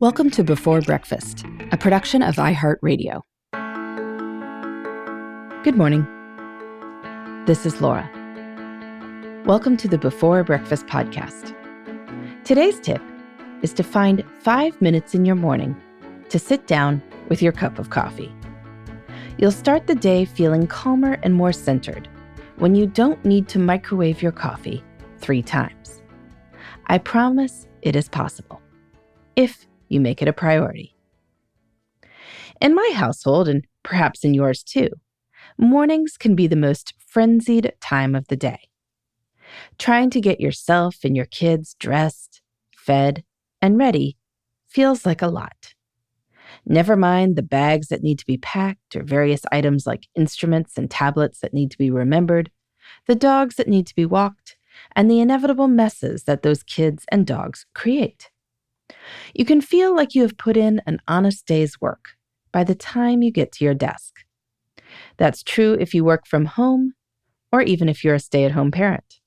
[0.00, 3.20] Welcome to Before Breakfast, a production of iHeartRadio.
[5.62, 6.06] Good morning.
[7.44, 8.10] This is Laura.
[9.44, 11.54] Welcome to the Before Breakfast podcast.
[12.44, 13.02] Today's tip
[13.60, 15.76] is to find five minutes in your morning
[16.30, 18.34] to sit down with your cup of coffee.
[19.36, 22.08] You'll start the day feeling calmer and more centered
[22.56, 24.82] when you don't need to microwave your coffee
[25.18, 26.00] three times.
[26.86, 28.62] I promise it is possible
[29.36, 30.94] if you make it a priority.
[32.60, 34.88] In my household, and perhaps in yours too,
[35.58, 38.68] mornings can be the most frenzied time of the day.
[39.78, 42.40] Trying to get yourself and your kids dressed,
[42.74, 43.24] fed,
[43.60, 44.16] and ready
[44.68, 45.74] feels like a lot.
[46.66, 50.90] Never mind the bags that need to be packed or various items like instruments and
[50.90, 52.50] tablets that need to be remembered,
[53.06, 54.56] the dogs that need to be walked,
[54.94, 58.30] and the inevitable messes that those kids and dogs create.
[59.34, 62.10] You can feel like you have put in an honest day's work
[62.52, 64.14] by the time you get to your desk.
[65.16, 66.94] That's true if you work from home
[67.52, 69.20] or even if you're a stay at home parent.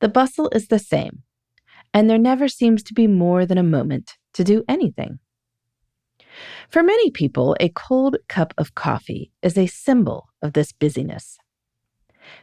[0.00, 1.22] The bustle is the same,
[1.92, 5.18] and there never seems to be more than a moment to do anything.
[6.68, 11.38] For many people, a cold cup of coffee is a symbol of this busyness.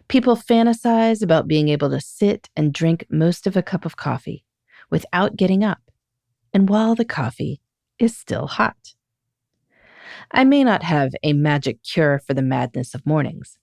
[0.08, 4.46] People fantasize about being able to sit and drink most of a cup of coffee
[4.90, 5.91] without getting up
[6.54, 7.62] and while the coffee
[8.00, 8.94] is still hot.
[10.32, 13.58] I may not have a magic cure for the madness of mornings,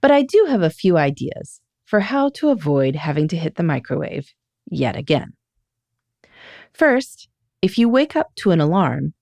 [0.00, 3.62] but I do have a few ideas for how to avoid having to hit the
[3.62, 4.32] microwave
[4.70, 5.34] yet again.
[6.72, 7.28] First,
[7.62, 9.14] if you wake up to an alarm,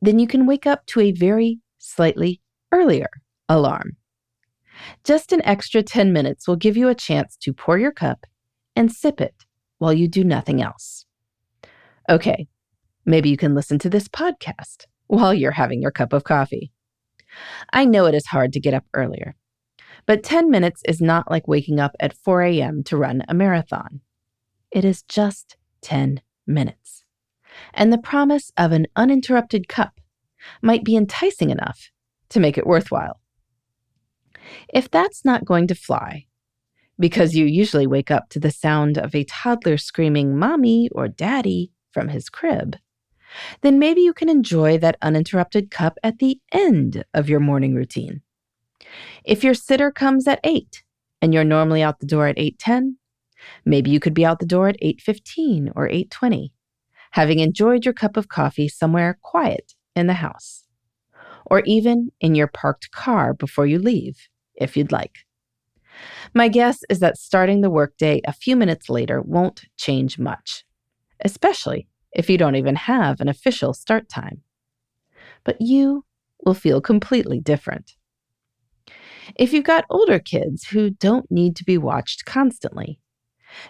[0.00, 2.40] then you can wake up to a very slightly
[2.72, 3.08] earlier
[3.48, 3.96] alarm.
[5.04, 8.26] Just an extra 10 minutes will give you a chance to pour your cup
[8.74, 9.46] and sip it
[9.78, 11.05] while you do nothing else.
[12.08, 12.46] Okay,
[13.04, 16.70] maybe you can listen to this podcast while you're having your cup of coffee.
[17.72, 19.34] I know it is hard to get up earlier,
[20.06, 22.84] but 10 minutes is not like waking up at 4 a.m.
[22.84, 24.00] to run a marathon.
[24.70, 27.04] It is just 10 minutes.
[27.74, 30.00] And the promise of an uninterrupted cup
[30.62, 31.90] might be enticing enough
[32.30, 33.20] to make it worthwhile.
[34.72, 36.26] If that's not going to fly,
[36.98, 41.72] because you usually wake up to the sound of a toddler screaming, Mommy or Daddy,
[41.96, 42.76] from his crib,
[43.62, 48.20] then maybe you can enjoy that uninterrupted cup at the end of your morning routine.
[49.24, 50.84] If your sitter comes at 8
[51.22, 52.98] and you're normally out the door at 8:10,
[53.64, 56.52] maybe you could be out the door at 8:15 or 8:20,
[57.12, 60.66] having enjoyed your cup of coffee somewhere quiet in the house,
[61.46, 65.20] or even in your parked car before you leave, if you'd like.
[66.34, 70.65] My guess is that starting the workday a few minutes later won't change much
[71.24, 74.42] especially if you don't even have an official start time.
[75.44, 76.04] But you
[76.44, 77.92] will feel completely different.
[79.34, 83.00] If you've got older kids who don't need to be watched constantly,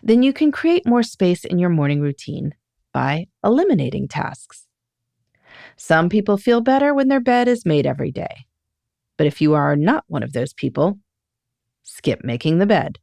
[0.02, 2.54] then you can create more space in your morning routine
[2.92, 4.66] by eliminating tasks.
[5.76, 8.46] Some people feel better when their bed is made every day.
[9.16, 10.98] But if you are not one of those people,
[11.82, 12.98] skip making the bed.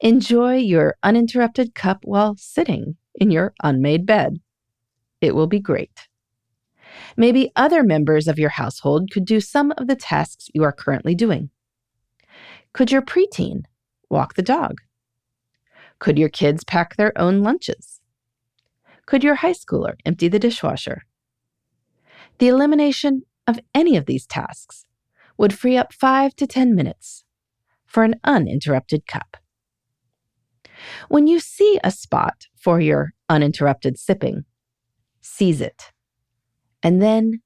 [0.00, 4.40] Enjoy your uninterrupted cup while sitting in your unmade bed.
[5.20, 6.08] It will be great.
[7.16, 11.14] Maybe other members of your household could do some of the tasks you are currently
[11.14, 11.50] doing.
[12.72, 13.62] Could your preteen
[14.10, 14.80] walk the dog?
[15.98, 18.00] Could your kids pack their own lunches?
[19.06, 21.02] Could your high schooler empty the dishwasher?
[22.38, 24.86] The elimination of any of these tasks
[25.36, 27.24] would free up five to 10 minutes
[27.86, 29.36] for an uninterrupted cup.
[31.08, 34.44] When you see a spot for your uninterrupted sipping,
[35.20, 35.92] seize it.
[36.82, 37.40] And then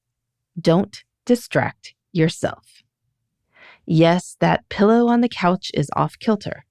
[0.59, 2.83] don't distract yourself.
[3.85, 6.65] Yes, that pillow on the couch is off kilter.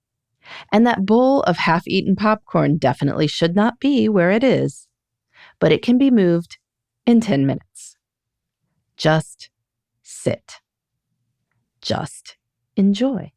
[0.72, 4.88] And that bowl of half eaten popcorn definitely should not be where it is,
[5.58, 6.58] but it can be moved
[7.06, 7.96] in 10 minutes.
[8.96, 9.50] Just
[10.02, 10.54] sit.
[11.80, 12.36] Just
[12.76, 13.32] enjoy.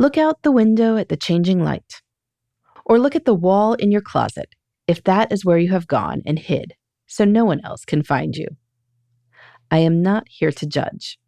[0.00, 2.00] Look out the window at the changing light.
[2.86, 4.54] Or look at the wall in your closet
[4.86, 6.72] if that is where you have gone and hid
[7.06, 8.46] so no one else can find you.
[9.70, 11.18] I am not here to judge.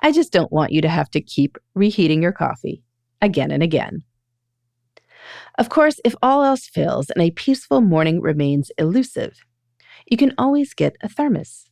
[0.00, 2.82] I just don't want you to have to keep reheating your coffee
[3.20, 4.04] again and again.
[5.58, 9.44] Of course, if all else fails and a peaceful morning remains elusive,
[10.10, 11.68] you can always get a thermos.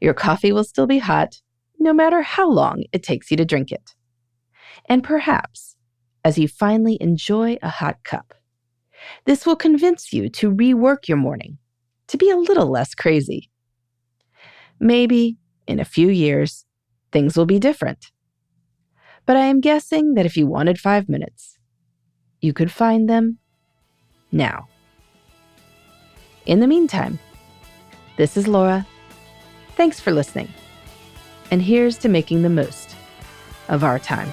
[0.00, 1.40] Your coffee will still be hot,
[1.78, 3.92] no matter how long it takes you to drink it.
[4.88, 5.76] And perhaps,
[6.24, 8.34] as you finally enjoy a hot cup,
[9.24, 11.58] this will convince you to rework your morning
[12.08, 13.50] to be a little less crazy.
[14.78, 16.64] Maybe in a few years,
[17.12, 18.12] things will be different.
[19.24, 21.58] But I am guessing that if you wanted five minutes,
[22.40, 23.38] you could find them
[24.30, 24.68] now.
[26.44, 27.18] In the meantime,
[28.16, 28.86] this is Laura.
[29.76, 30.48] Thanks for listening.
[31.50, 32.94] And here's to making the most
[33.68, 34.32] of our time.